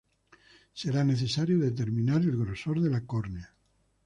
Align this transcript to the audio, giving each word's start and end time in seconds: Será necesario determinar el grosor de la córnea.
Será 0.79 1.01
necesario 1.11 1.59
determinar 1.67 2.21
el 2.23 2.35
grosor 2.35 2.81
de 2.81 2.89
la 2.89 3.05
córnea. 3.05 3.53